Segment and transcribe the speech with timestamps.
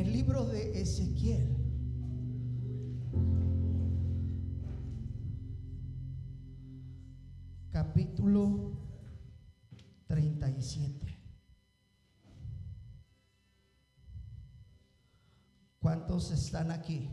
[0.00, 1.54] el libro de Ezequiel.
[7.70, 8.78] Capítulo
[10.06, 11.06] 37.
[15.80, 17.10] ¿Cuántos están aquí?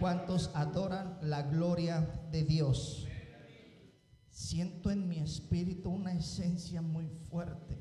[0.00, 2.00] ¿Cuántos adoran la gloria
[2.32, 3.06] de Dios?
[4.30, 7.78] Siento en mi espíritu una esencia muy fuerte,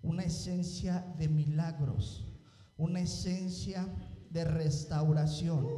[0.00, 2.31] una esencia de milagros,
[2.82, 3.86] una esencia
[4.30, 5.68] de restauración,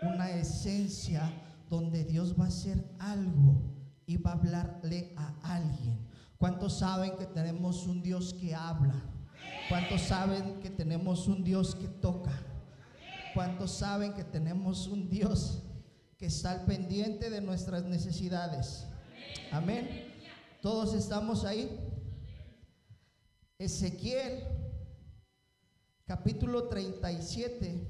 [0.00, 1.28] una esencia
[1.68, 3.60] donde Dios va a hacer algo
[4.06, 5.98] y va a hablarle a alguien.
[6.38, 8.94] ¿Cuántos saben que tenemos un Dios que habla?
[9.68, 12.30] ¿Cuántos saben que tenemos un Dios que toca?
[13.34, 15.64] ¿Cuántos saben que tenemos un Dios
[16.16, 18.86] que está al pendiente de nuestras necesidades?
[19.50, 20.14] Amén.
[20.62, 21.76] Todos estamos ahí.
[23.58, 24.55] Ezequiel,
[26.06, 27.84] capítulo 37.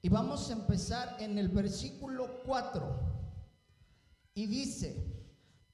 [0.00, 2.82] Y vamos a empezar en el versículo 4.
[4.34, 4.96] Y dice,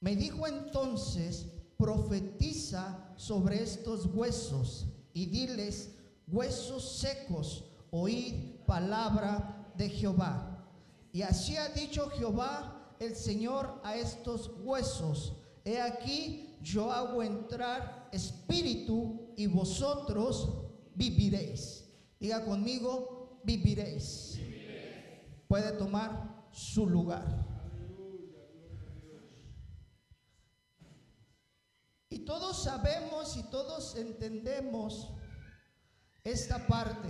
[0.00, 5.94] me dijo entonces, profetiza sobre estos huesos y diles,
[6.26, 10.66] huesos secos, oíd palabra de Jehová.
[11.12, 15.34] Y así ha dicho Jehová el Señor a estos huesos.
[15.64, 20.67] He aquí, yo hago entrar espíritu y vosotros
[20.98, 21.84] viviréis.
[22.18, 24.38] Diga conmigo, viviréis.
[25.46, 27.46] Puede tomar su lugar.
[32.10, 35.10] Y todos sabemos y todos entendemos
[36.24, 37.08] esta parte.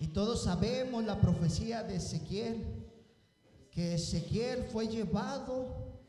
[0.00, 2.90] Y todos sabemos la profecía de Ezequiel,
[3.70, 6.02] que Ezequiel fue llevado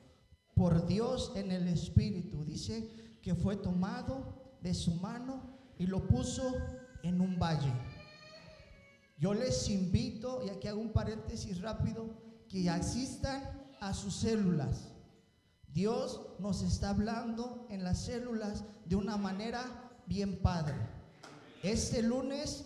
[0.56, 2.44] por Dios en el Espíritu.
[2.44, 6.54] Dice que fue tomado de su mano y lo puso
[7.04, 7.74] en un valle.
[9.18, 12.10] Yo les invito, y aquí hago un paréntesis rápido,
[12.50, 13.42] que asistan
[13.80, 14.96] a sus células
[15.76, 19.62] Dios nos está hablando en las células de una manera
[20.06, 20.74] bien padre.
[21.64, 22.64] Este lunes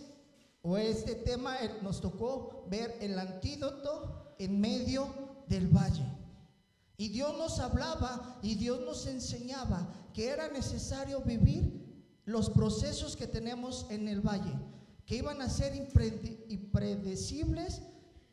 [0.62, 5.12] o este tema eh, nos tocó ver el antídoto en medio
[5.48, 6.06] del valle.
[6.98, 11.79] Y Dios nos hablaba y Dios nos enseñaba que era necesario vivir
[12.24, 14.52] los procesos que tenemos en el valle,
[15.06, 15.74] que iban a ser
[16.48, 17.82] impredecibles,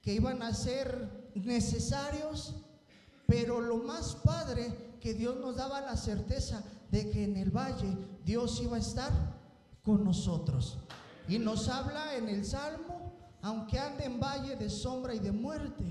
[0.01, 2.55] que iban a ser necesarios
[3.27, 7.95] pero lo más padre que Dios nos daba la certeza de que en el valle
[8.25, 9.11] Dios iba a estar
[9.83, 10.79] con nosotros.
[11.27, 15.83] Y nos habla en el Salmo, aunque ande en valle de sombra y de muerte,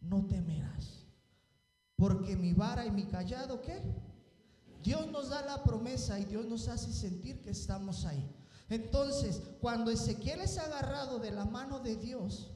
[0.00, 1.06] no temerás.
[1.94, 3.80] Porque mi vara y mi callado, ¿qué?
[4.82, 8.28] Dios nos da la promesa y Dios nos hace sentir que estamos ahí.
[8.68, 12.50] Entonces, cuando Ezequiel es agarrado de la mano de Dios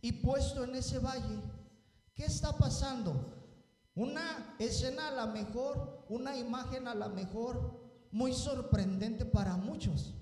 [0.00, 1.40] y puesto en ese valle,
[2.14, 3.34] ¿qué está pasando?
[3.94, 7.78] Una escena a la mejor, una imagen a la mejor,
[8.10, 10.14] muy sorprendente para muchos.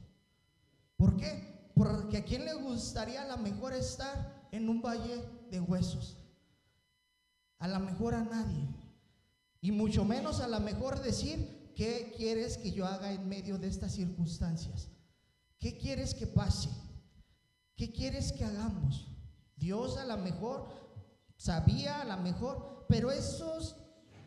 [0.97, 1.71] ¿Por qué?
[1.75, 6.17] Porque a quién le gustaría a la mejor estar en un valle de huesos.
[7.59, 8.67] A la mejor a nadie.
[9.67, 13.67] Y mucho menos a la mejor decir, ¿qué quieres que yo haga en medio de
[13.67, 14.91] estas circunstancias?
[15.59, 16.69] ¿Qué quieres que pase?
[17.75, 19.09] ¿Qué quieres que hagamos?
[19.57, 20.69] Dios a la mejor
[21.37, 23.75] sabía, a la mejor pero esos,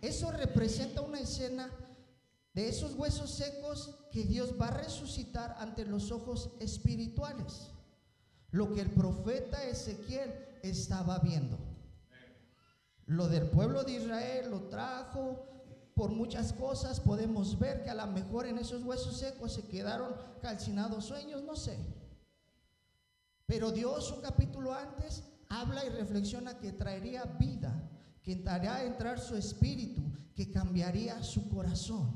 [0.02, 1.72] eso representa una escena
[2.54, 7.70] de esos huesos secos que Dios va a resucitar ante los ojos espirituales.
[8.52, 10.34] Lo que el profeta Ezequiel
[10.64, 11.69] estaba viendo.
[13.09, 15.44] Lo del pueblo de Israel lo trajo
[15.96, 17.00] por muchas cosas.
[17.00, 21.56] Podemos ver que a lo mejor en esos huesos secos se quedaron calcinados sueños, no
[21.56, 21.75] sé.
[23.47, 27.90] Pero Dios un capítulo antes habla y reflexiona que traería vida
[28.22, 30.03] que haría entrar su espíritu,
[30.36, 32.14] que cambiaría su corazón.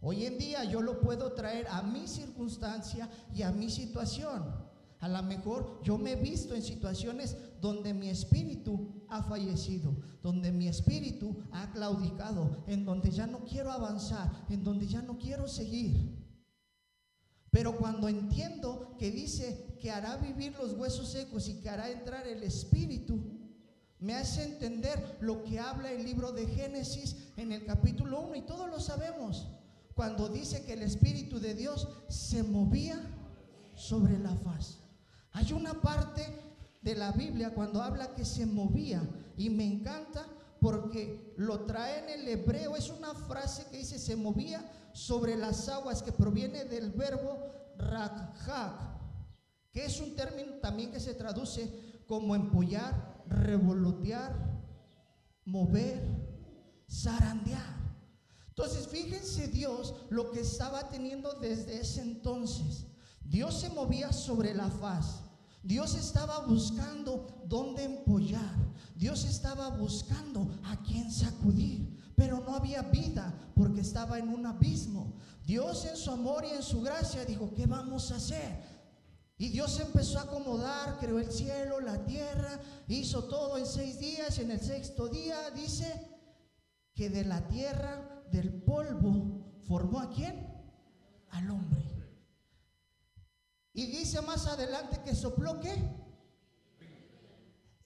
[0.00, 4.42] Hoy en día yo lo puedo traer a mi circunstancia y a mi situación.
[5.00, 10.52] A lo mejor yo me he visto en situaciones donde mi espíritu ha fallecido, donde
[10.52, 15.48] mi espíritu ha claudicado, en donde ya no quiero avanzar, en donde ya no quiero
[15.48, 16.16] seguir.
[17.50, 22.26] Pero cuando entiendo que dice que hará vivir los huesos secos y que hará entrar
[22.26, 23.18] el espíritu,
[24.00, 28.42] me hace entender lo que habla el libro de Génesis en el capítulo 1 y
[28.42, 29.48] todos lo sabemos.
[29.94, 33.00] Cuando dice que el Espíritu de Dios se movía
[33.74, 34.78] sobre la faz.
[35.32, 36.24] Hay una parte
[36.80, 39.02] de la Biblia cuando habla que se movía
[39.36, 40.26] y me encanta
[40.60, 42.76] porque lo trae en el hebreo.
[42.76, 47.38] Es una frase que dice se movía sobre las aguas que proviene del verbo
[47.76, 48.98] rakhak.
[49.72, 54.34] que es un término también que se traduce como empollar, revolotear,
[55.44, 56.02] mover,
[56.90, 57.76] zarandear.
[58.48, 62.86] Entonces, fíjense Dios lo que estaba teniendo desde ese entonces.
[63.22, 65.22] Dios se movía sobre la faz.
[65.62, 68.54] Dios estaba buscando dónde empollar.
[68.94, 71.96] Dios estaba buscando a quién sacudir.
[72.16, 75.14] Pero no había vida porque estaba en un abismo.
[75.46, 78.78] Dios en su amor y en su gracia dijo, ¿qué vamos a hacer?
[79.38, 84.36] Y Dios empezó a acomodar, creó el cielo, la tierra, hizo todo en seis días
[84.38, 86.08] y en el sexto día dice
[86.92, 90.44] que de la tierra del polvo formó a quién?
[91.30, 91.97] Al hombre.
[93.78, 95.72] Y dice más adelante que sopló qué?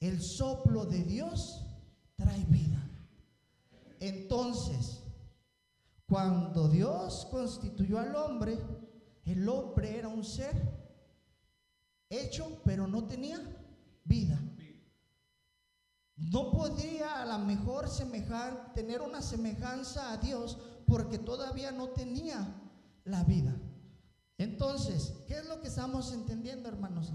[0.01, 1.67] El soplo de Dios
[2.17, 2.83] trae vida.
[4.01, 5.03] Entonces,
[6.09, 8.59] cuando Dios constituyó al hombre,
[9.27, 10.57] el hombre era un ser
[12.09, 13.39] hecho, pero no tenía
[14.05, 14.41] vida.
[16.17, 20.57] No podría a lo mejor semejar, tener una semejanza a Dios
[20.87, 22.49] porque todavía no tenía
[23.05, 23.55] la vida.
[24.43, 27.13] Entonces, ¿qué es lo que estamos entendiendo, hermanos?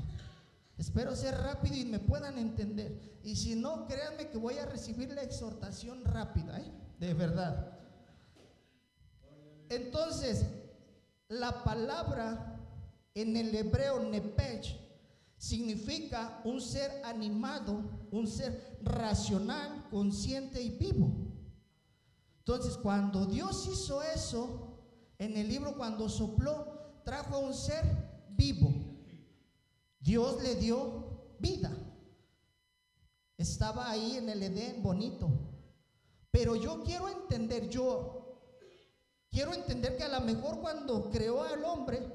[0.77, 3.19] Espero ser rápido y me puedan entender.
[3.21, 6.71] Y si no, créanme que voy a recibir la exhortación rápida, ¿eh?
[6.99, 7.79] de verdad.
[9.67, 10.45] Entonces,
[11.27, 12.61] la palabra
[13.13, 14.79] en el hebreo nepech
[15.35, 21.11] significa un ser animado, un ser racional, consciente y vivo.
[22.37, 24.79] Entonces, cuando Dios hizo eso,
[25.19, 26.76] en el libro cuando sopló,
[27.07, 27.85] trajo a un ser
[28.31, 28.69] vivo.
[29.97, 31.71] Dios le dio vida.
[33.37, 35.29] Estaba ahí en el Edén bonito.
[36.31, 38.41] Pero yo quiero entender, yo
[39.31, 42.05] quiero entender que a lo mejor cuando creó al hombre,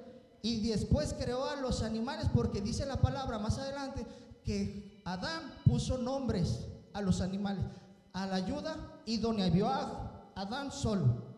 [0.42, 4.04] y después creó a los animales porque dice la palabra más adelante
[4.44, 7.64] que Adán puso nombres a los animales,
[8.12, 11.31] a la ayuda idónea, vio a Adán solo.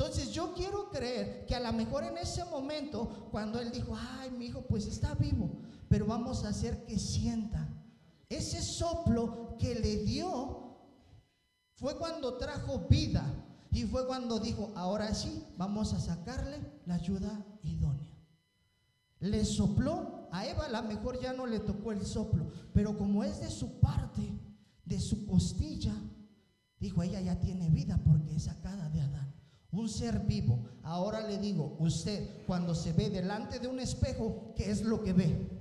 [0.00, 4.30] Entonces yo quiero creer que a lo mejor en ese momento, cuando él dijo, ay,
[4.30, 5.50] mi hijo, pues está vivo,
[5.90, 7.68] pero vamos a hacer que sienta.
[8.30, 10.78] Ese soplo que le dio
[11.74, 13.22] fue cuando trajo vida
[13.70, 18.10] y fue cuando dijo, ahora sí, vamos a sacarle la ayuda idónea
[19.20, 23.22] le sopló, a Eva a lo mejor ya no le tocó el soplo, pero como
[23.22, 24.22] es de su parte,
[24.86, 25.94] de su costilla,
[26.78, 29.39] dijo, ella ya tiene vida porque es sacada de Adán.
[29.72, 30.68] Un ser vivo.
[30.82, 35.12] Ahora le digo, usted cuando se ve delante de un espejo, ¿qué es lo que
[35.12, 35.60] ve?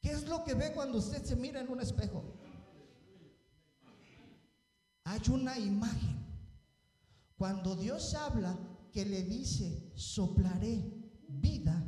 [0.00, 2.22] ¿Qué es lo que ve cuando usted se mira en un espejo?
[5.04, 6.24] Hay una imagen.
[7.36, 8.56] Cuando Dios habla
[8.92, 10.84] que le dice, soplaré
[11.28, 11.84] vida,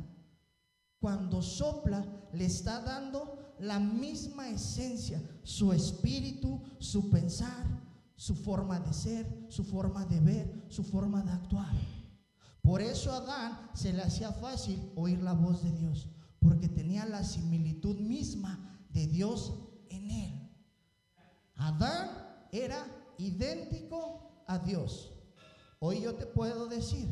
[0.99, 7.65] cuando sopla, le está dando la misma esencia, su espíritu, su pensar,
[8.19, 11.73] su forma de ser, su forma de ver, su forma de actuar.
[12.61, 16.09] Por eso a Adán se le hacía fácil oír la voz de Dios,
[16.41, 19.53] porque tenía la similitud misma de Dios
[19.89, 20.49] en él.
[21.55, 22.09] Adán
[22.51, 22.85] era
[23.17, 25.13] idéntico a Dios.
[25.79, 27.07] Hoy yo te puedo decir,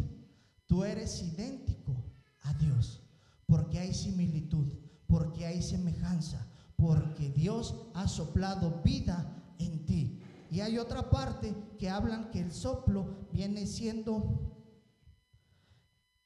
[0.66, 1.96] tú eres idéntico
[2.44, 3.02] a Dios,
[3.46, 4.74] porque hay similitud,
[5.08, 10.17] porque hay semejanza, porque Dios ha soplado vida en ti.
[10.50, 14.56] Y hay otra parte que hablan que el soplo viene siendo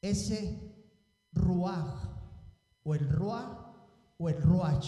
[0.02, 0.60] ese
[1.34, 2.10] ruaj,
[2.84, 3.58] o el ruaj,
[4.18, 4.88] o el ruach,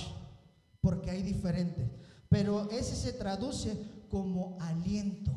[0.81, 1.89] porque hay diferentes.
[2.29, 3.77] Pero ese se traduce
[4.09, 5.31] como aliento,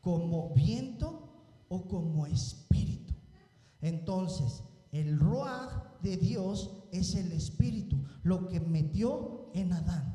[0.00, 3.14] como viento o como espíritu.
[3.80, 10.13] Entonces, el Ruach de Dios es el espíritu, lo que metió en Adán.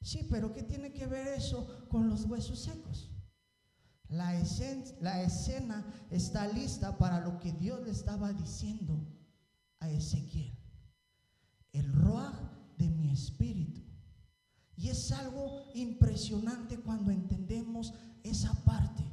[0.00, 3.10] Sí, pero ¿qué tiene que ver eso con los huesos secos?
[4.08, 4.32] La,
[5.00, 9.06] la escena está lista para lo que Dios le estaba diciendo
[9.78, 10.52] a Ezequiel.
[11.72, 12.34] El Ruach
[12.76, 13.82] de mi espíritu.
[14.76, 17.92] Y es algo impresionante cuando entendemos
[18.24, 19.04] esa parte.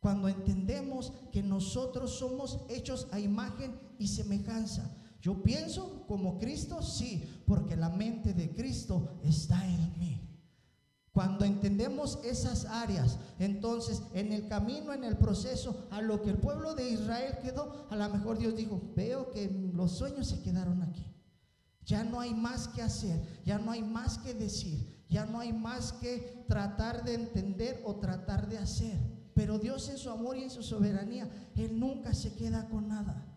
[0.00, 4.90] Cuando entendemos que nosotros somos hechos a imagen y semejanza.
[5.22, 10.20] Yo pienso como Cristo, sí, porque la mente de Cristo está en mí.
[11.12, 16.38] Cuando entendemos esas áreas, entonces en el camino, en el proceso, a lo que el
[16.38, 20.82] pueblo de Israel quedó, a lo mejor Dios dijo, veo que los sueños se quedaron
[20.82, 21.06] aquí.
[21.84, 25.52] Ya no hay más que hacer, ya no hay más que decir, ya no hay
[25.52, 28.98] más que tratar de entender o tratar de hacer.
[29.34, 33.31] Pero Dios en su amor y en su soberanía, Él nunca se queda con nada.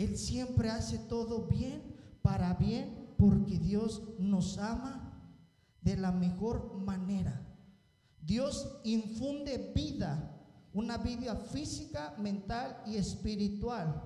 [0.00, 1.82] Él siempre hace todo bien,
[2.22, 5.12] para bien, porque Dios nos ama
[5.82, 7.38] de la mejor manera.
[8.22, 10.40] Dios infunde vida,
[10.72, 14.02] una vida física, mental y espiritual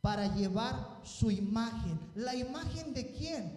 [0.00, 2.00] para llevar su imagen.
[2.14, 3.52] ¿La imagen de quién?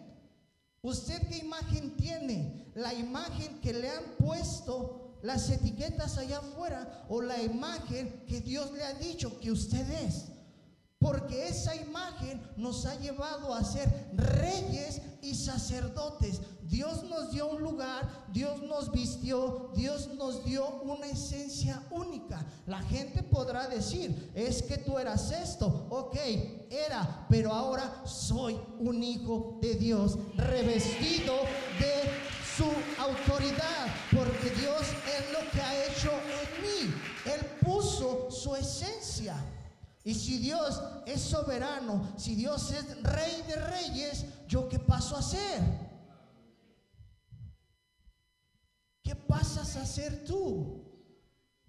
[0.82, 2.70] ¿Usted qué imagen tiene?
[2.76, 8.74] ¿La imagen que le han puesto las etiquetas allá afuera o la imagen que Dios
[8.74, 10.32] le ha dicho que usted es?
[11.02, 16.42] Porque esa imagen nos ha llevado a ser reyes y sacerdotes.
[16.62, 22.46] Dios nos dio un lugar, Dios nos vistió, Dios nos dio una esencia única.
[22.68, 26.16] La gente podrá decir, es que tú eras esto, ok,
[26.70, 31.34] era, pero ahora soy un hijo de Dios, revestido
[31.80, 32.22] de
[32.56, 32.66] su
[33.02, 36.94] autoridad, porque Dios es lo que ha hecho en mí.
[37.26, 39.36] Él puso su esencia.
[40.04, 45.22] Y si Dios es soberano, si Dios es rey de reyes, ¿yo qué paso a
[45.22, 45.62] ser?
[49.04, 50.84] ¿Qué pasas a ser tú?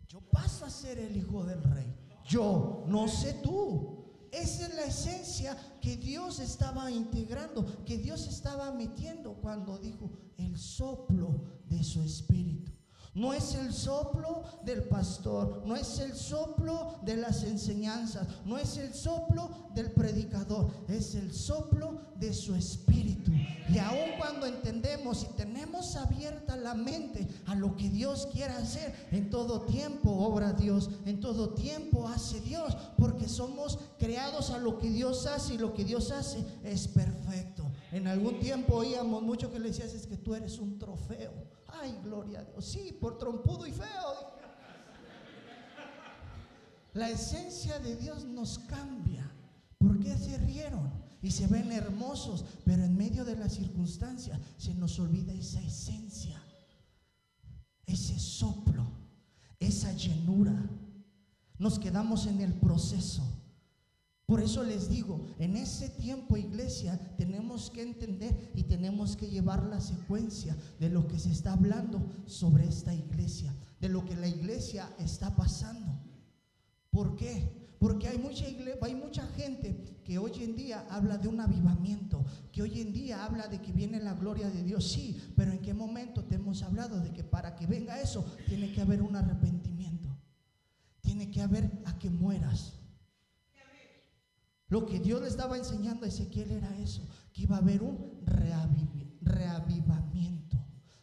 [0.09, 1.95] Yo paso a ser el hijo del rey.
[2.27, 4.29] Yo, no sé tú.
[4.31, 10.59] Esa es la esencia que Dios estaba integrando, que Dios estaba metiendo cuando dijo el
[10.59, 12.73] soplo de su espíritu.
[13.15, 18.79] No es el soplo del pastor, no es el soplo de las enseñanzas, no es
[18.79, 23.31] el soplo del predicador, es el soplo de su espíritu.
[23.69, 28.95] Y aun cuando entendemos y tenemos abierta la mente a lo que Dios quiere hacer,
[29.11, 34.79] en todo tiempo obra Dios, en todo tiempo hace Dios, porque somos creados a lo
[34.79, 37.71] que Dios hace y lo que Dios hace es perfecto.
[37.93, 41.62] En algún tiempo oíamos mucho que le decías es que tú eres un trofeo.
[41.81, 42.65] Ay, gloria a Dios.
[42.65, 44.33] Sí, por trompudo y feo.
[46.95, 49.31] La esencia de Dios nos cambia.
[49.79, 50.93] ¿Por qué se rieron?
[51.23, 56.43] Y se ven hermosos, pero en medio de las circunstancias se nos olvida esa esencia,
[57.87, 58.85] ese soplo,
[59.59, 60.55] esa llenura.
[61.59, 63.23] Nos quedamos en el proceso.
[64.27, 69.65] Por eso les digo, en ese tiempo iglesia tenemos que entender y tenemos que llevar
[69.65, 74.29] la secuencia de lo que se está hablando sobre esta iglesia, de lo que la
[74.29, 76.01] iglesia está pasando.
[76.91, 77.63] ¿Por qué?
[77.79, 78.47] Porque hay mucha,
[78.81, 83.25] hay mucha gente que hoy en día habla de un avivamiento, que hoy en día
[83.25, 86.63] habla de que viene la gloria de Dios, sí, pero ¿en qué momento te hemos
[86.63, 90.09] hablado de que para que venga eso tiene que haber un arrepentimiento?
[91.01, 92.82] Tiene que haber a que mueras.
[94.73, 98.23] Lo que Dios le estaba enseñando a Ezequiel era eso, que iba a haber un
[99.21, 100.57] reavivamiento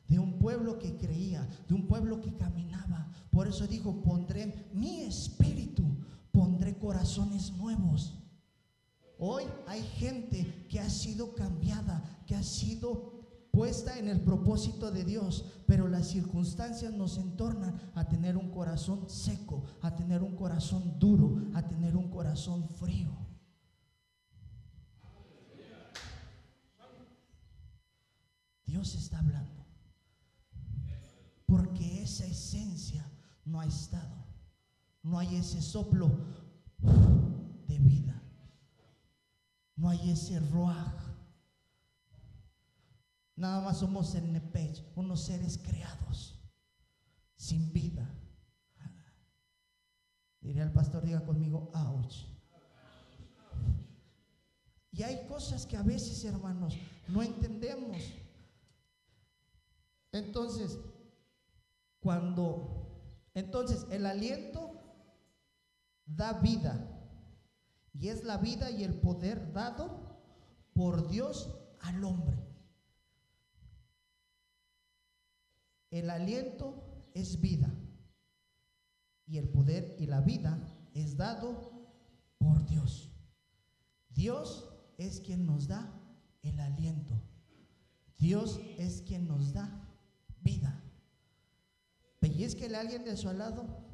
[0.07, 3.11] de un pueblo que creía, de un pueblo que caminaba.
[3.29, 5.83] Por eso dijo, pondré mi espíritu,
[6.31, 8.17] pondré corazones nuevos.
[9.19, 13.19] Hoy hay gente que ha sido cambiada, que ha sido
[13.51, 19.07] puesta en el propósito de Dios, pero las circunstancias nos entornan a tener un corazón
[19.07, 23.28] seco, a tener un corazón duro, a tener un corazón frío.
[28.69, 29.65] Dios está hablando.
[31.47, 33.03] Porque esa esencia
[33.43, 34.27] no ha estado.
[35.01, 36.11] No hay ese soplo
[37.67, 38.21] de vida.
[39.75, 40.93] No hay ese roaj.
[43.35, 46.39] Nada más somos en Nepech, unos seres creados,
[47.37, 48.07] sin vida.
[50.41, 52.25] Diría el pastor, diga conmigo, ouch.
[54.91, 57.97] Y hay cosas que a veces, hermanos, no entendemos.
[60.11, 60.79] Entonces,
[61.99, 64.71] cuando, entonces el aliento
[66.05, 66.95] da vida.
[67.93, 70.17] Y es la vida y el poder dado
[70.73, 72.37] por Dios al hombre.
[75.91, 77.69] El aliento es vida.
[79.25, 80.59] Y el poder y la vida
[80.93, 81.71] es dado
[82.37, 83.11] por Dios.
[84.09, 85.93] Dios es quien nos da
[86.41, 87.13] el aliento.
[88.17, 89.88] Dios es quien nos da
[90.41, 90.83] vida.
[92.19, 93.89] Pellizquele a alguien de su lado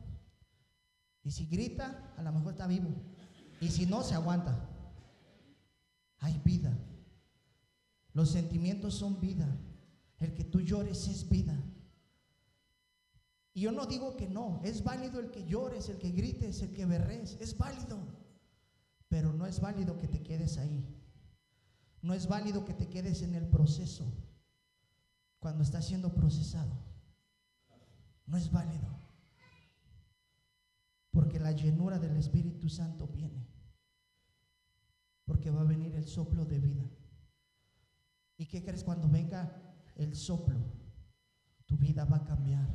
[1.26, 2.90] y si grita, a lo mejor está vivo.
[3.60, 4.70] Y si no, se aguanta.
[6.20, 6.72] Hay vida.
[8.14, 9.48] Los sentimientos son vida.
[10.20, 11.58] El que tú llores es vida.
[13.54, 16.72] Y yo no digo que no, es válido el que llores, el que grites, el
[16.72, 17.98] que berres, es válido.
[19.08, 20.86] Pero no es válido que te quedes ahí.
[22.02, 24.06] No es válido que te quedes en el proceso
[25.46, 26.76] cuando está siendo procesado.
[28.26, 28.90] No es válido.
[31.12, 33.48] Porque la llenura del Espíritu Santo viene.
[35.24, 36.90] Porque va a venir el soplo de vida.
[38.38, 39.56] ¿Y qué crees cuando venga
[39.98, 40.58] el soplo?
[41.68, 42.68] Tu vida va a cambiar.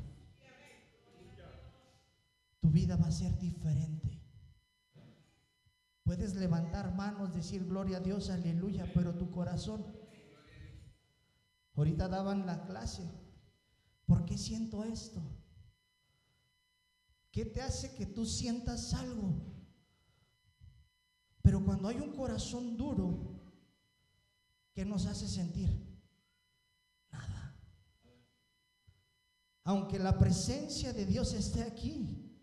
[2.61, 4.23] Tu vida va a ser diferente.
[6.05, 10.00] Puedes levantar manos, decir gloria a Dios, aleluya, pero tu corazón.
[11.81, 13.11] Ahorita daban la clase.
[14.05, 15.23] ¿Por qué siento esto?
[17.31, 19.33] ¿Qué te hace que tú sientas algo?
[21.41, 23.41] Pero cuando hay un corazón duro,
[24.75, 25.71] ¿qué nos hace sentir?
[27.11, 27.57] Nada.
[29.65, 32.39] Aunque la presencia de Dios esté aquí,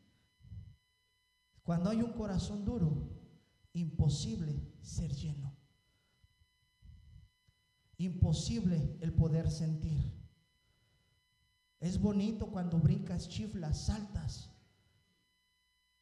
[1.62, 3.08] cuando hay un corazón duro,
[3.74, 5.47] imposible ser lleno.
[7.98, 10.14] Imposible el poder sentir.
[11.80, 14.50] Es bonito cuando brincas, chiflas, saltas.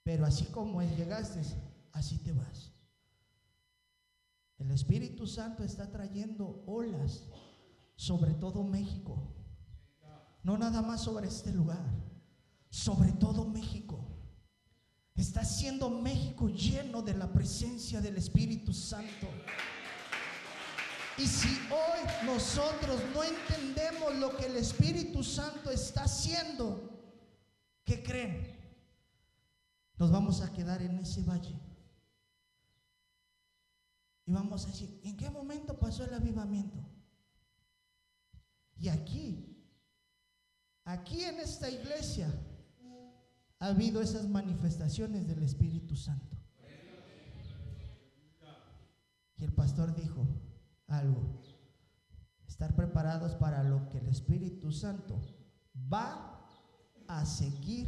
[0.04, 1.42] Pero así como llegaste,
[1.92, 2.72] así te vas.
[4.58, 7.24] El Espíritu Santo está trayendo olas
[7.96, 9.18] sobre todo México.
[10.44, 11.84] No nada más sobre este lugar,
[12.70, 14.00] sobre todo México.
[15.16, 19.28] Está siendo México lleno de la presencia del Espíritu Santo.
[21.18, 26.90] Y si hoy nosotros no entendemos lo que el Espíritu Santo está haciendo,
[27.86, 28.54] ¿qué creen?
[29.98, 31.58] Nos vamos a quedar en ese valle.
[34.26, 36.78] Y vamos a decir, ¿en qué momento pasó el avivamiento?
[38.78, 39.64] Y aquí,
[40.84, 42.28] aquí en esta iglesia,
[43.60, 46.36] ha habido esas manifestaciones del Espíritu Santo.
[49.38, 50.28] Y el pastor dijo
[50.88, 51.42] algo,
[52.48, 55.20] estar preparados para lo que el Espíritu Santo
[55.92, 56.48] va
[57.08, 57.88] a seguir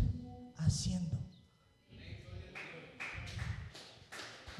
[0.58, 1.18] haciendo.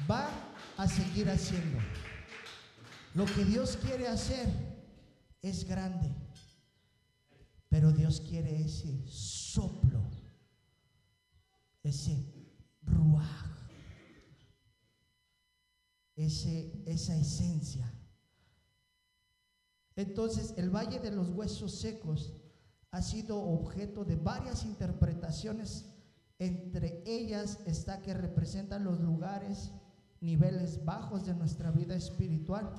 [0.08, 0.30] Va
[0.76, 1.78] a seguir haciendo.
[3.14, 4.48] Lo que Dios quiere hacer
[5.42, 6.14] es grande,
[7.68, 10.08] pero Dios quiere ese soplo
[11.88, 12.16] ese
[12.82, 13.68] ruaj,
[16.16, 17.92] ese, esa esencia.
[19.98, 22.32] Entonces, el Valle de los Huesos Secos
[22.92, 25.86] ha sido objeto de varias interpretaciones.
[26.38, 29.72] Entre ellas está que representan los lugares,
[30.20, 32.70] niveles bajos de nuestra vida espiritual,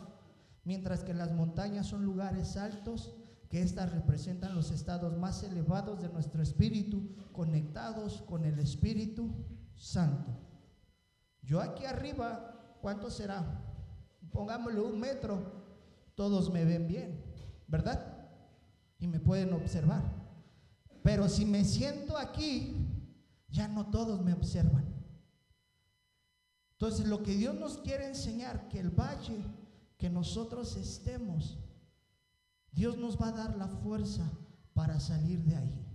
[0.64, 3.14] mientras que las montañas son lugares altos
[3.50, 9.30] que éstas representan los estados más elevados de nuestro espíritu, conectados con el Espíritu
[9.76, 10.32] Santo.
[11.42, 13.62] Yo aquí arriba, ¿cuánto será?
[14.32, 15.59] Pongámosle un metro,
[16.20, 17.24] todos me ven bien,
[17.66, 18.28] ¿verdad?
[18.98, 20.04] Y me pueden observar.
[21.02, 22.76] Pero si me siento aquí,
[23.48, 24.84] ya no todos me observan.
[26.74, 29.46] Entonces lo que Dios nos quiere enseñar, que el valle
[29.98, 31.58] que nosotros estemos,
[32.74, 34.30] Dios nos va a dar la fuerza
[34.74, 35.86] para salir de ahí.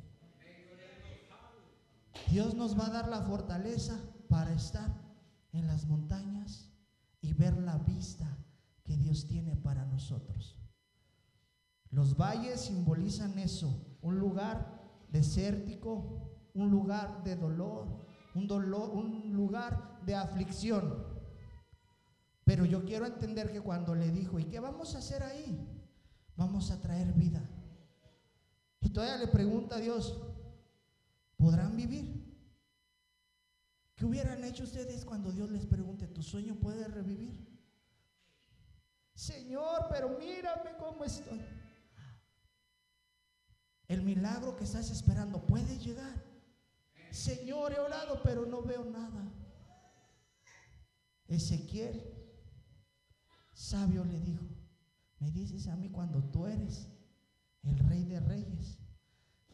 [2.30, 4.90] Dios nos va a dar la fortaleza para estar
[5.52, 6.70] en las montañas
[7.20, 8.43] y ver la vista
[8.84, 10.56] que Dios tiene para nosotros.
[11.90, 20.00] Los valles simbolizan eso, un lugar desértico, un lugar de dolor, un dolor, un lugar
[20.06, 21.04] de aflicción.
[22.44, 25.74] Pero yo quiero entender que cuando le dijo, ¿y qué vamos a hacer ahí?
[26.36, 27.42] vamos a traer vida.
[28.80, 30.20] Y todavía le pregunta a Dios,
[31.36, 32.22] ¿podrán vivir?
[33.94, 37.53] ¿Qué hubieran hecho ustedes cuando Dios les pregunte, ¿tu sueño puede revivir?
[39.14, 41.40] Señor, pero mírame cómo estoy.
[43.86, 46.22] El milagro que estás esperando puede llegar.
[47.10, 49.32] Señor, he orado, pero no veo nada.
[51.28, 52.02] Ezequiel,
[53.52, 54.44] sabio, le dijo,
[55.20, 56.88] me dices a mí cuando tú eres
[57.62, 58.78] el rey de reyes,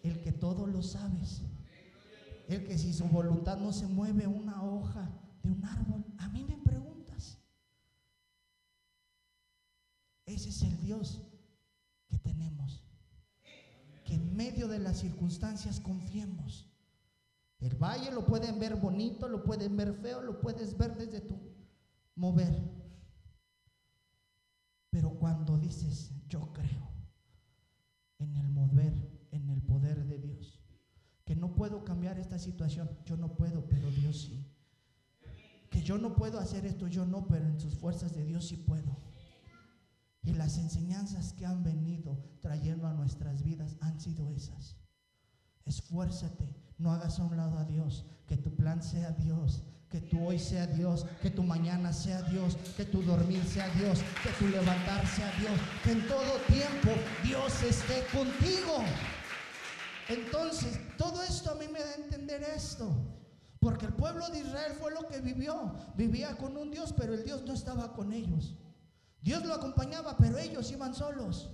[0.02, 1.42] el que todo lo sabes,
[2.48, 5.08] el que si su voluntad no se mueve una hoja
[5.42, 7.38] de un árbol, a mí me preguntas.
[10.26, 11.22] Ese el Dios
[12.08, 12.84] que tenemos.
[14.04, 16.66] Que en medio de las circunstancias confiemos.
[17.58, 21.38] El valle lo pueden ver bonito, lo pueden ver feo, lo puedes ver desde tu
[22.14, 22.70] mover.
[24.90, 26.90] Pero cuando dices, yo creo
[28.18, 28.94] en el mover,
[29.30, 30.60] en el poder de Dios,
[31.24, 34.46] que no puedo cambiar esta situación, yo no puedo, pero Dios sí.
[35.70, 38.56] Que yo no puedo hacer esto, yo no, pero en sus fuerzas de Dios sí
[38.56, 39.09] puedo.
[40.22, 44.76] Y las enseñanzas que han venido trayendo a nuestras vidas han sido esas.
[45.64, 50.24] Esfuérzate, no hagas a un lado a Dios, que tu plan sea Dios, que tú
[50.24, 54.48] hoy sea Dios, que tu mañana sea Dios, que tu dormir sea Dios, que tu
[54.50, 56.90] levantar sea Dios, que en todo tiempo
[57.24, 58.84] Dios esté contigo.
[60.08, 62.90] Entonces, todo esto a mí me da a entender esto.
[63.60, 65.74] Porque el pueblo de Israel fue lo que vivió.
[65.96, 68.56] Vivía con un Dios, pero el Dios no estaba con ellos.
[69.22, 71.50] Dios lo acompañaba, pero ellos iban solos.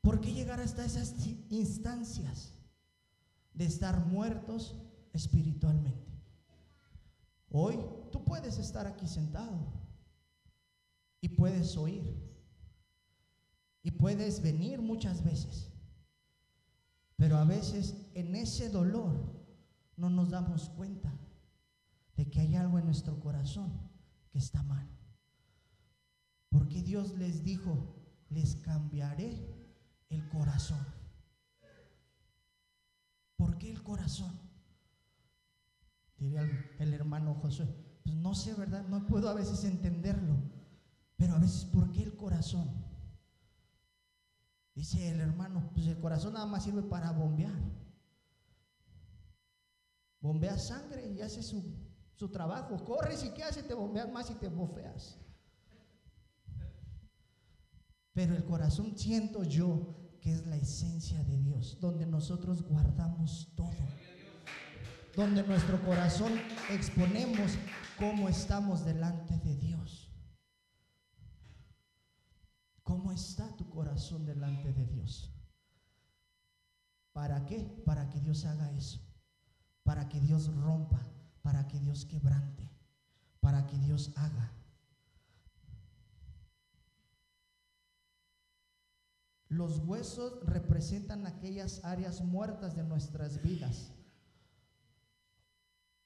[0.00, 1.14] ¿Por qué llegar hasta esas
[1.50, 2.54] instancias
[3.52, 4.74] de estar muertos
[5.12, 6.08] espiritualmente?
[7.50, 7.78] Hoy
[8.12, 9.58] tú puedes estar aquí sentado
[11.20, 12.28] y puedes oír
[13.82, 15.70] y puedes venir muchas veces,
[17.16, 19.14] pero a veces en ese dolor
[19.96, 21.12] no nos damos cuenta
[22.16, 23.70] de que hay algo nuestro corazón
[24.30, 24.88] que está mal.
[26.48, 27.94] Porque Dios les dijo,
[28.30, 29.30] les cambiaré
[30.08, 30.86] el corazón.
[33.36, 34.40] ¿Por qué el corazón?
[36.16, 36.40] Diría
[36.78, 37.66] el, hermano Josué,
[38.02, 38.88] pues no sé, ¿verdad?
[38.88, 40.36] No puedo a veces entenderlo,
[41.18, 42.70] pero a veces, ¿por qué el corazón?
[44.74, 47.60] Dice el hermano, pues el corazón nada más sirve para bombear.
[50.20, 51.62] Bombea sangre y hace su,
[52.18, 52.84] su trabajo.
[52.84, 53.62] Corres y ¿qué hace?
[53.62, 55.16] Te bombeas más y te bofeas.
[58.12, 63.70] Pero el corazón siento yo que es la esencia de Dios, donde nosotros guardamos todo.
[65.14, 66.32] Donde nuestro corazón
[66.70, 67.52] exponemos
[67.96, 70.12] cómo estamos delante de Dios.
[72.82, 75.32] ¿Cómo está tu corazón delante de Dios?
[77.12, 77.60] ¿Para qué?
[77.84, 79.00] Para que Dios haga eso.
[79.84, 81.17] Para que Dios rompa.
[81.48, 82.68] Para que Dios quebrante.
[83.40, 84.52] Para que Dios haga.
[89.48, 93.94] Los huesos representan aquellas áreas muertas de nuestras vidas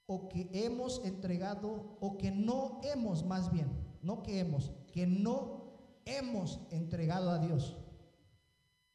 [0.06, 3.68] o que hemos entregado o que no hemos más bien,
[4.00, 5.72] no que hemos, que no
[6.04, 7.76] hemos entregado a Dios.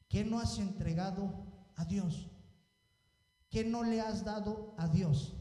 [0.08, 2.32] ¿Qué no has entregado a Dios?
[3.50, 5.37] ¿Qué no le has dado a Dios?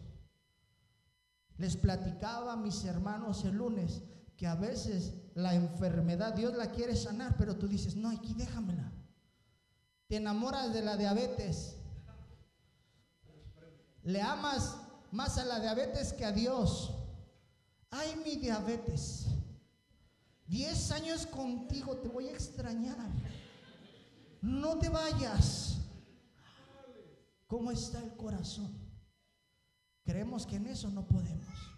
[1.59, 4.03] Les platicaba a mis hermanos el lunes
[4.37, 8.92] que a veces la enfermedad Dios la quiere sanar, pero tú dices, no, aquí déjamela.
[10.09, 11.77] Te enamoras de la diabetes.
[14.03, 14.77] Le amas
[15.11, 16.92] más a la diabetes que a Dios.
[17.90, 19.27] Ay, mi diabetes.
[20.47, 23.09] Diez años contigo te voy a extrañar.
[24.42, 25.79] No te vayas.
[27.47, 28.86] ¿Cómo está el corazón?
[30.07, 31.77] Creemos que en eso no podemos.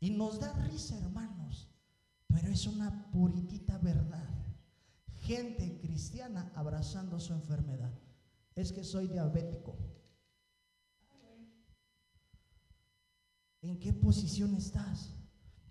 [0.00, 1.68] Y nos da risa, hermanos,
[2.26, 4.40] pero es una puritita verdad
[5.20, 7.92] gente cristiana abrazando su enfermedad.
[8.54, 9.76] Es que soy diabético.
[13.62, 15.14] ¿En qué posición estás?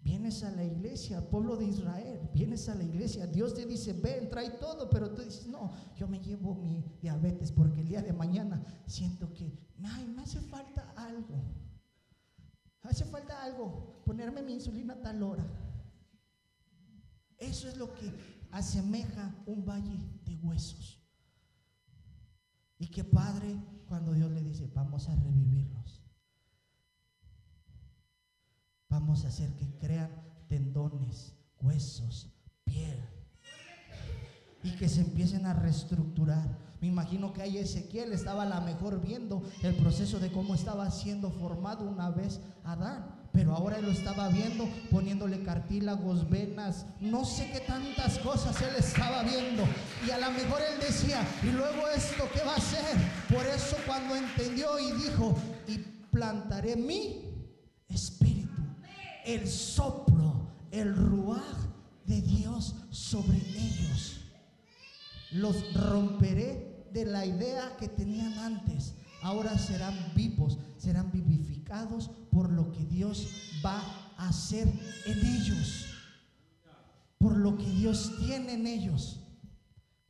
[0.01, 4.29] Vienes a la iglesia, pueblo de Israel, vienes a la iglesia, Dios te dice, ven,
[4.29, 8.13] trae todo, pero tú dices, no, yo me llevo mi diabetes porque el día de
[8.13, 9.51] mañana siento que,
[9.83, 10.88] ay, me hace falta
[12.83, 15.45] Hace falta algo, ponerme mi insulina a tal hora.
[17.37, 18.11] Eso es lo que
[18.51, 20.99] asemeja un valle de huesos.
[22.77, 23.55] Y que padre
[23.87, 26.01] cuando Dios le dice, vamos a revivirlos.
[28.89, 30.09] Vamos a hacer que crean
[30.47, 32.99] tendones, huesos, piel.
[34.63, 36.68] Y que se empiecen a reestructurar.
[36.81, 40.89] Me imagino que ahí Ezequiel estaba a la mejor viendo el proceso de cómo estaba
[40.91, 47.23] siendo formado una vez Adán pero ahora él lo estaba viendo poniéndole cartílagos, venas, no
[47.25, 49.63] sé qué tantas cosas él estaba viendo.
[50.05, 52.97] Y a lo mejor él decía, y luego esto, ¿qué va a hacer?
[53.33, 55.35] Por eso cuando entendió y dijo,
[55.67, 55.77] y
[56.11, 57.21] plantaré mi
[57.87, 58.61] espíritu,
[59.25, 61.55] el soplo, el ruaj
[62.05, 64.21] de Dios sobre ellos.
[65.31, 72.71] Los romperé de la idea que tenían antes ahora serán vivos, serán vivificados por lo
[72.71, 73.27] que Dios
[73.65, 73.81] va
[74.17, 74.67] a hacer
[75.05, 75.85] en ellos,
[77.17, 79.19] por lo que Dios tiene en ellos.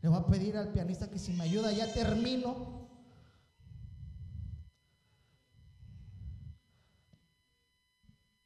[0.02, 2.88] Le voy a pedir al pianista que si me ayuda, ya termino.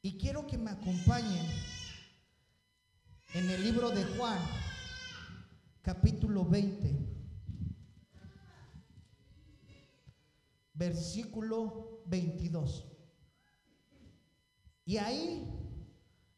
[0.02, 1.46] Y quiero que me acompañen
[3.34, 4.38] en el libro de Juan,
[5.82, 7.13] capítulo 20.
[10.84, 12.86] Versículo 22.
[14.84, 15.64] Y ahí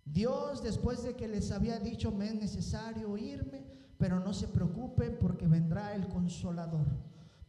[0.05, 3.67] Dios, después de que les había dicho, me es necesario irme,
[3.99, 6.87] pero no se preocupen porque vendrá el consolador,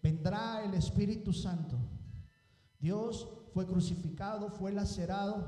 [0.01, 1.77] vendrá el Espíritu Santo.
[2.79, 5.45] Dios fue crucificado, fue lacerado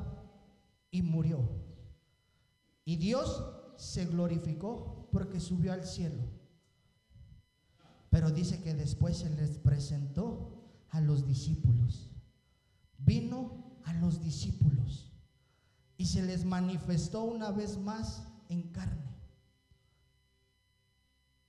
[0.92, 1.50] y murió.
[2.86, 3.44] Y Dios
[3.76, 6.24] se glorificó porque subió al cielo.
[8.12, 10.59] Pero dice que después se les presentó
[10.92, 12.10] a los discípulos.
[12.98, 15.12] Vino a los discípulos
[15.98, 19.10] y se les manifestó una vez más en carne.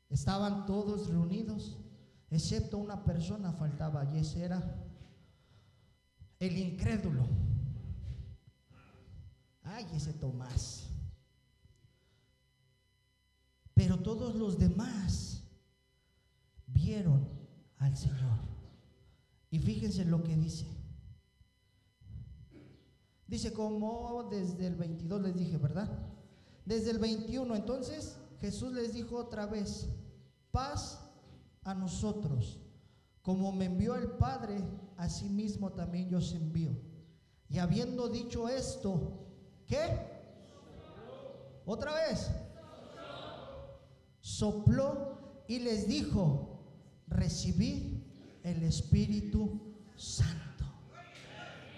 [0.09, 1.79] Estaban todos reunidos,
[2.31, 4.77] excepto una persona faltaba, y ese era
[6.41, 7.29] el incrédulo.
[9.63, 10.89] Ay, ese Tomás.
[13.75, 15.45] Pero todos los demás
[16.67, 17.29] vieron
[17.79, 18.60] al Señor.
[19.51, 20.67] Y fíjense lo que dice.
[23.27, 25.89] Dice como desde el 22 les dije, ¿verdad?
[26.65, 29.89] Desde el 21, entonces Jesús les dijo otra vez,
[30.51, 31.01] paz
[31.63, 32.61] a nosotros.
[33.23, 34.65] Como me envió el Padre,
[34.97, 36.73] así mismo también yo os envío.
[37.49, 39.27] Y habiendo dicho esto,
[39.67, 40.09] ¿qué?
[41.67, 42.31] Otra vez.
[44.21, 46.65] Sopló y les dijo,
[47.07, 48.00] recibid
[48.45, 49.61] el Espíritu
[49.97, 50.65] Santo.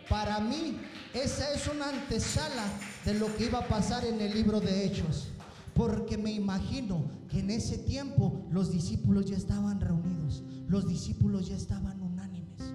[0.08, 0.78] Para mí,
[1.14, 2.64] esa es una antesala
[3.04, 5.28] de lo que iba a pasar en el libro de Hechos.
[5.74, 11.56] Porque me imagino que en ese tiempo los discípulos ya estaban reunidos, los discípulos ya
[11.56, 12.74] estaban unánimes.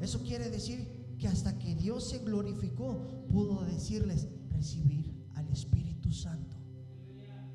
[0.00, 6.56] Eso quiere decir que hasta que Dios se glorificó, pudo decirles recibir al Espíritu Santo.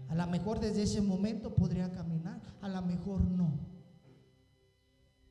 [0.07, 3.74] A lo mejor desde ese momento podría caminar, a lo mejor no.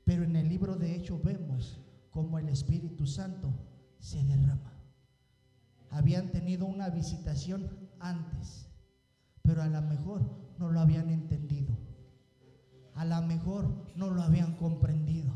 [0.04, 3.52] Pero en el libro de Hechos vemos cómo el Espíritu Santo
[3.98, 4.72] se derrama.
[5.90, 8.68] Habían tenido una visitación antes
[9.44, 10.22] pero a lo mejor
[10.58, 11.76] no lo habían entendido.
[12.94, 15.34] A lo mejor no lo habían comprendido.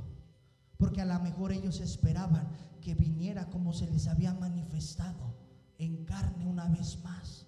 [0.79, 2.49] Porque a lo mejor ellos esperaban
[2.81, 5.35] que viniera como se les había manifestado
[5.77, 7.47] en carne una vez más.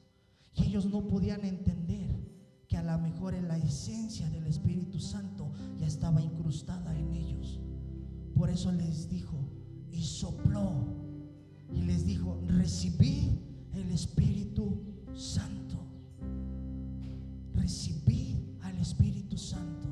[0.54, 2.29] Y ellos no podían entender
[2.80, 7.60] a lo mejor en la esencia del Espíritu Santo ya estaba incrustada en ellos.
[8.34, 9.38] Por eso les dijo
[9.92, 10.72] y sopló
[11.72, 13.38] y les dijo, recibí
[13.74, 14.82] el Espíritu
[15.14, 15.70] Santo
[17.54, 19.86] recibir al Espíritu Santo.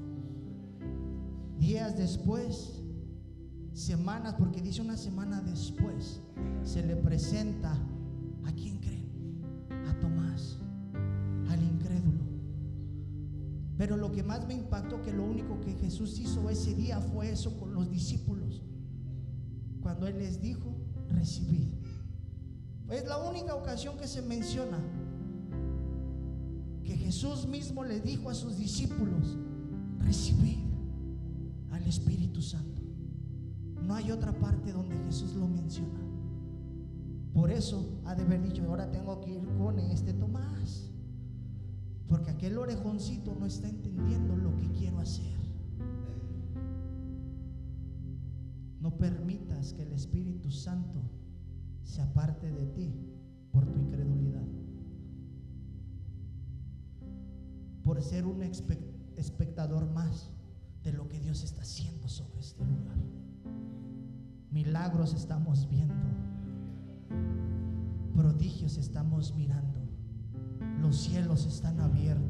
[1.59, 2.83] Días después,
[3.73, 6.21] semanas, porque dice una semana después,
[6.65, 7.73] se le presenta
[8.45, 8.78] a quién
[13.79, 17.31] Pero lo que más me impactó que lo único que Jesús hizo ese día fue
[17.31, 18.61] eso con los discípulos.
[19.81, 20.75] Cuando Él les dijo,
[21.09, 21.69] recibid.
[22.91, 24.79] Es la única ocasión que se menciona
[26.83, 29.37] que Jesús mismo le dijo a sus discípulos,
[30.01, 30.59] recibid
[31.71, 32.83] al Espíritu Santo.
[33.87, 36.01] No hay otra parte donde Jesús lo menciona.
[37.33, 40.88] Por eso ha de haber dicho, ahora tengo que ir con este Tomás.
[42.09, 45.39] Porque aquel orejoncito no está entendiendo lo que quiero hacer.
[48.81, 51.03] No permitas que el Espíritu Santo
[51.85, 52.95] se aparte de ti
[53.51, 54.47] por tu incredulidad.
[57.89, 60.31] por ser un espectador más
[60.85, 62.99] de lo que Dios está haciendo sobre este lugar.
[64.51, 65.95] Milagros estamos viendo,
[68.15, 69.78] prodigios estamos mirando,
[70.81, 72.25] los cielos están abiertos.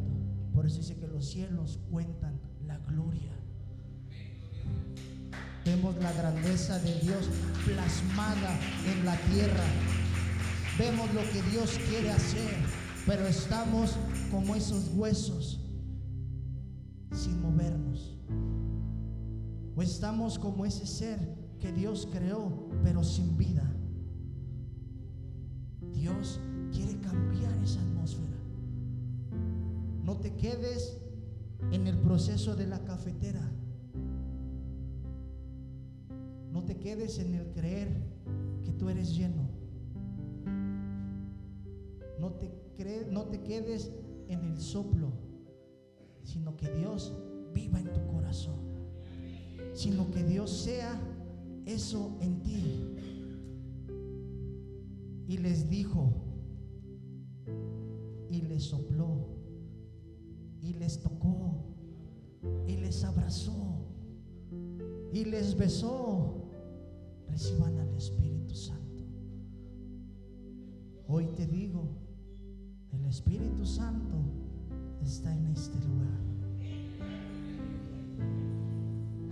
[0.54, 3.32] Por eso dice que los cielos cuentan la gloria.
[5.64, 7.28] Vemos la grandeza de Dios
[7.64, 9.64] plasmada en la tierra.
[10.78, 12.56] Vemos lo que Dios quiere hacer,
[13.06, 13.96] pero estamos
[14.30, 15.61] como esos huesos
[17.12, 18.16] sin movernos.
[19.76, 23.64] O estamos como ese ser que Dios creó, pero sin vida.
[25.92, 26.40] Dios
[30.09, 30.97] No te quedes
[31.71, 33.47] en el proceso de la cafetera.
[36.51, 37.90] No te quedes en el creer
[38.64, 39.51] que tú eres lleno.
[42.18, 43.92] No te, no te quedes
[44.29, 45.12] en el soplo,
[46.23, 47.14] sino que Dios
[47.53, 48.61] viva en tu corazón,
[49.75, 50.99] sino que Dios sea
[51.66, 52.97] eso en ti.
[55.27, 56.14] Y les dijo,
[58.31, 59.38] y les sopló,
[60.61, 61.64] y les tocó,
[62.66, 63.87] y les abrazó,
[65.12, 66.35] y les besó.
[67.29, 69.05] Reciban al Espíritu Santo.
[71.07, 71.88] Hoy te digo,
[72.92, 74.16] el Espíritu Santo
[75.03, 76.18] está en este lugar.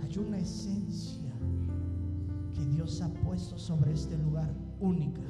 [0.01, 1.33] Hay una esencia
[2.53, 5.21] que Dios ha puesto sobre este lugar única.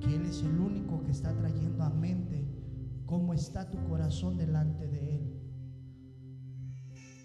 [0.00, 2.49] Que Él es el único que está trayendo a mente
[3.10, 5.40] cómo está tu corazón delante de Él.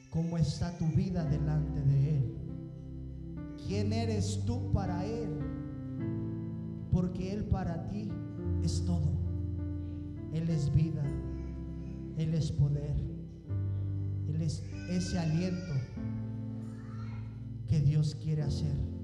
[0.10, 2.36] Cómo está tu vida delante de Él.
[3.68, 5.30] ¿Quién eres tú para Él?
[6.92, 8.10] Porque Él para ti
[8.64, 9.12] es todo.
[10.34, 11.04] Él es vida.
[12.18, 12.96] Él es poder.
[14.28, 15.74] Él es ese aliento
[17.68, 18.95] que Dios quiere hacer.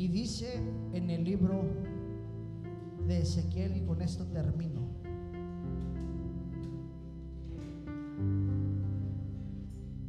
[0.00, 0.58] Y dice
[0.94, 1.62] en el libro
[3.06, 4.80] de Ezequiel, y con esto termino.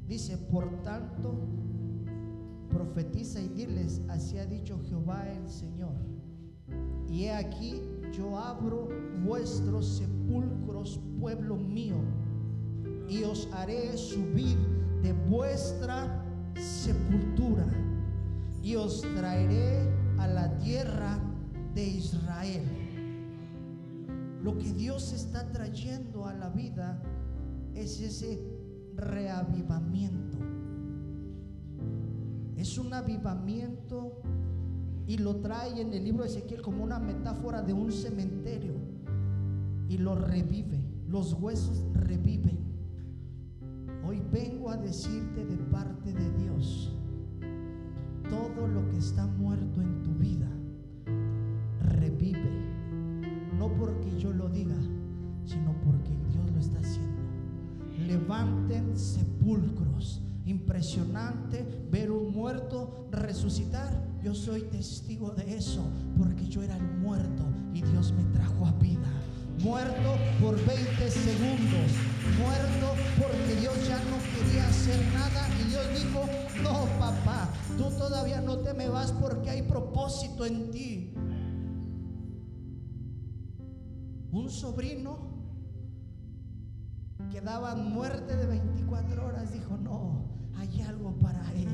[0.07, 1.35] Dice, por tanto,
[2.69, 5.97] profetiza y diles, así ha dicho Jehová el Señor.
[7.09, 7.81] Y he aquí,
[8.13, 8.87] yo abro
[9.25, 11.97] vuestros sepulcros, pueblo mío,
[13.09, 14.57] y os haré subir
[15.03, 16.23] de vuestra
[16.55, 17.67] sepultura,
[18.63, 21.19] y os traeré a la tierra
[21.73, 22.63] de Israel.
[24.43, 27.01] Lo que Dios está trayendo a la vida
[27.75, 28.39] es ese
[28.95, 30.37] reavivamiento.
[32.57, 34.21] Es un avivamiento
[35.07, 38.73] y lo trae en el libro de Ezequiel como una metáfora de un cementerio
[39.89, 42.59] y lo revive, los huesos reviven.
[44.05, 46.95] Hoy vengo a decirte de parte de Dios,
[48.31, 50.47] todo lo que está muerto en tu vida,
[51.81, 52.49] revive.
[53.59, 54.77] No porque yo lo diga,
[55.43, 57.21] sino porque Dios lo está haciendo.
[58.07, 60.21] Levanten sepulcros.
[60.45, 63.91] Impresionante ver un muerto resucitar.
[64.23, 65.83] Yo soy testigo de eso,
[66.17, 69.11] porque yo era el muerto y Dios me trajo a vida.
[69.59, 71.91] Muerto por 20 segundos,
[72.39, 78.41] muerto porque Dios ya no quería hacer nada y Dios dijo, no papá, tú todavía
[78.41, 81.13] no te me vas porque hay propósito en ti.
[84.31, 85.31] Un sobrino
[87.31, 90.25] que daba muerte de 24 horas dijo, no,
[90.57, 91.69] hay algo para él.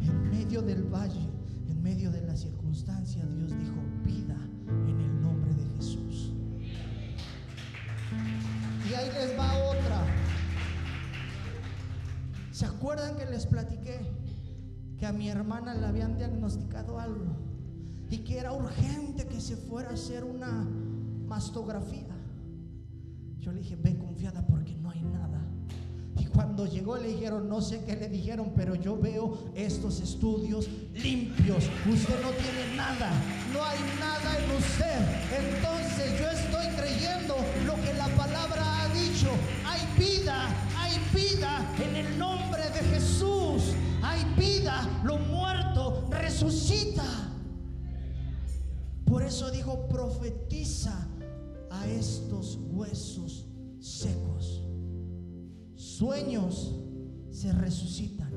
[0.00, 1.28] En medio del valle,
[1.68, 6.32] en medio de la circunstancia, Dios dijo, vida en el nombre de Jesús.
[8.88, 10.17] Y ahí les va otra.
[12.58, 14.00] ¿Se acuerdan que les platiqué
[14.98, 17.36] que a mi hermana le habían diagnosticado algo
[18.10, 20.66] y que era urgente que se fuera a hacer una
[21.28, 22.16] mastografía?
[23.38, 25.40] Yo le dije, ve confiada porque no hay nada.
[26.18, 30.68] Y cuando llegó le dijeron, no sé qué le dijeron, pero yo veo estos estudios
[30.94, 31.70] limpios.
[31.88, 33.12] Usted no tiene nada,
[33.52, 34.98] no hay nada en usted.
[35.54, 37.36] Entonces yo estoy creyendo
[49.28, 51.06] eso dijo, profetiza
[51.70, 53.46] a estos huesos
[53.78, 54.62] secos.
[55.76, 56.74] Sueños
[57.30, 58.32] se resucitan.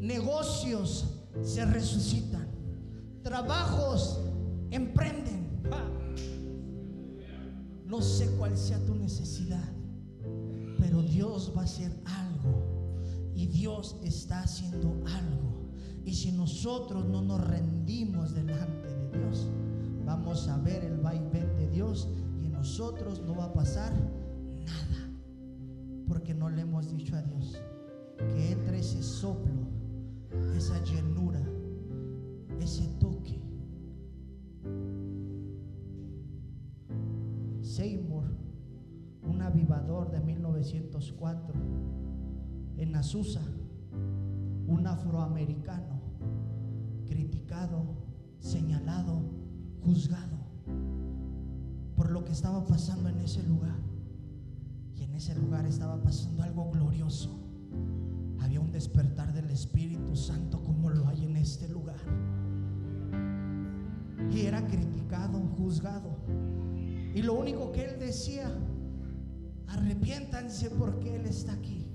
[0.00, 1.06] Negocios
[1.42, 2.46] se resucitan.
[3.22, 4.20] Trabajos
[4.70, 5.62] emprenden.
[7.86, 9.72] No sé cuál sea tu necesidad,
[10.78, 13.00] pero Dios va a hacer algo.
[13.34, 15.70] Y Dios está haciendo algo.
[16.04, 19.46] Y si nosotros no nos rendimos delante de Dios,
[20.04, 22.08] vamos a ver el vaivén de Dios
[22.40, 23.92] y en nosotros no va a pasar
[24.64, 25.10] nada.
[26.06, 27.60] Porque no le hemos dicho a Dios
[28.18, 29.68] que entre ese soplo,
[30.56, 31.42] esa llenura,
[32.60, 33.40] ese toque.
[37.62, 38.24] Seymour,
[39.22, 41.54] un avivador de 1904,
[42.76, 43.42] en Azusa,
[44.66, 46.00] un afroamericano,
[47.06, 47.96] criticado,
[48.38, 49.41] señalado,
[49.84, 50.38] juzgado
[51.96, 53.76] por lo que estaba pasando en ese lugar.
[54.96, 57.30] Y en ese lugar estaba pasando algo glorioso.
[58.40, 62.00] Había un despertar del Espíritu Santo como lo hay en este lugar.
[64.32, 66.16] Y era criticado, juzgado.
[67.14, 68.50] Y lo único que él decía,
[69.68, 71.86] arrepiéntanse porque él está aquí.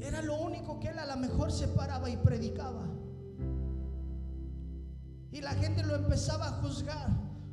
[0.00, 2.88] Era lo único que él a lo mejor se paraba y predicaba.
[5.40, 7.08] La gente lo empezaba a juzgar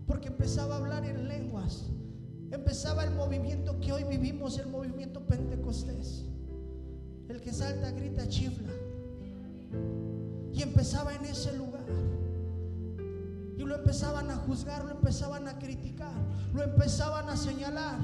[0.06, 1.86] porque empezaba a hablar en lenguas.
[2.52, 6.26] Empezaba el movimiento que hoy vivimos, el movimiento pentecostés.
[7.28, 8.72] El que salta, grita, chifla.
[10.54, 11.86] Y empezaba en ese lugar.
[13.58, 16.14] Y lo empezaban a juzgar, lo empezaban a criticar,
[16.54, 18.00] lo empezaban a señalar.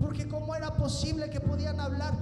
[0.00, 2.14] Porque cómo era posible que podían hablar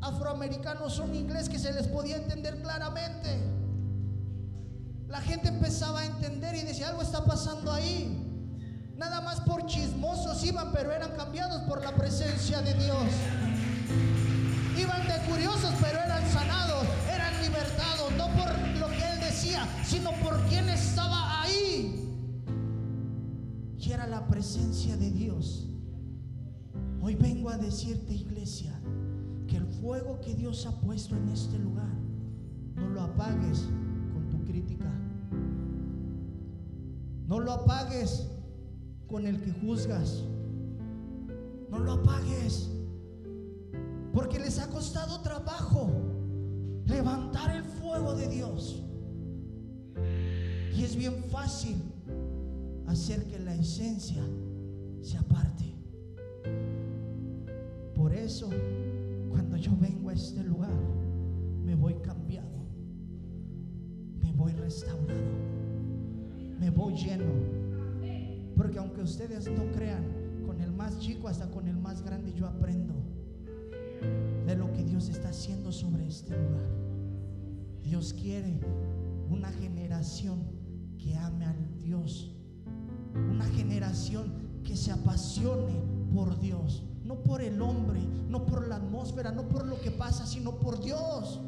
[0.00, 3.57] afroamericanos un inglés que se les podía entender claramente.
[5.08, 8.24] La gente empezaba a entender y decía, algo está pasando ahí.
[8.94, 13.06] Nada más por chismosos iban, pero eran cambiados por la presencia de Dios.
[14.76, 20.12] Iban de curiosos, pero eran sanados, eran libertados, no por lo que él decía, sino
[20.22, 22.04] por quien estaba ahí.
[23.78, 25.68] Y era la presencia de Dios.
[27.00, 28.78] Hoy vengo a decirte, iglesia,
[29.46, 31.94] que el fuego que Dios ha puesto en este lugar,
[32.74, 33.64] no lo apagues
[34.48, 34.90] crítica.
[37.26, 38.26] No lo apagues
[39.06, 40.24] con el que juzgas.
[41.70, 42.70] No lo apagues.
[44.12, 45.90] Porque les ha costado trabajo
[46.86, 48.82] levantar el fuego de Dios.
[50.74, 51.76] Y es bien fácil
[52.86, 54.22] hacer que la esencia
[55.02, 55.74] se aparte.
[57.94, 58.48] Por eso,
[59.28, 60.72] cuando yo vengo a este lugar,
[61.62, 62.47] me voy cambiado, me
[64.48, 65.20] voy restaurado,
[66.58, 67.24] me voy lleno.
[68.56, 70.04] Porque aunque ustedes no crean,
[70.46, 72.94] con el más chico hasta con el más grande yo aprendo
[74.46, 76.66] de lo que Dios está haciendo sobre este lugar.
[77.82, 78.58] Dios quiere
[79.28, 80.38] una generación
[80.98, 82.34] que ame al Dios,
[83.14, 84.32] una generación
[84.64, 85.74] que se apasione
[86.14, 90.26] por Dios, no por el hombre, no por la atmósfera, no por lo que pasa,
[90.26, 91.40] sino por Dios.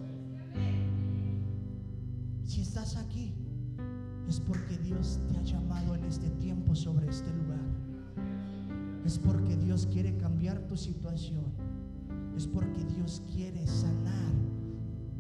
[4.30, 7.58] Es porque Dios te ha llamado en este tiempo sobre este lugar.
[9.04, 11.42] Es porque Dios quiere cambiar tu situación.
[12.36, 14.32] Es porque Dios quiere sanar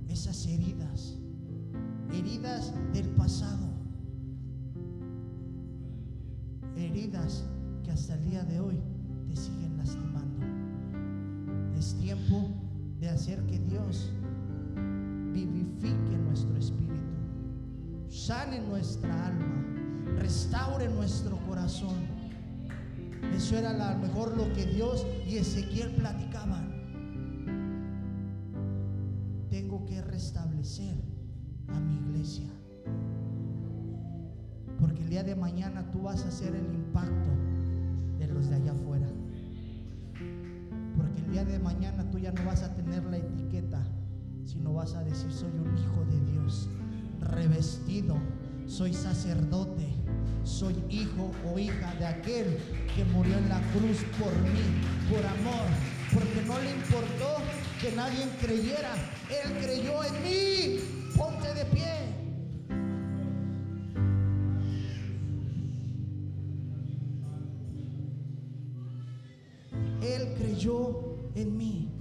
[0.08, 1.18] esas heridas,
[2.12, 3.66] heridas del pasado,
[6.76, 7.44] heridas
[7.82, 8.80] que hasta el día de hoy
[9.26, 10.46] te siguen lastimando.
[11.76, 12.48] Es tiempo
[13.00, 14.12] de hacer que Dios
[15.32, 16.89] vivifique nuestro espíritu,
[18.10, 19.64] sane nuestra alma,
[20.18, 22.08] restaure nuestro corazón.
[23.34, 26.69] Eso era a lo mejor lo que Dios y Ezequiel platicaban.
[48.80, 49.86] Soy sacerdote,
[50.42, 52.58] soy hijo o hija de aquel
[52.96, 55.66] que murió en la cruz por mí, por amor,
[56.14, 57.42] porque no le importó
[57.78, 58.94] que nadie creyera,
[59.28, 60.78] Él creyó en mí,
[61.14, 61.92] ponte de pie.
[70.00, 71.99] Él creyó en mí.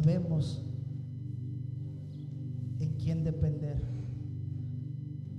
[0.00, 0.69] Sabemos.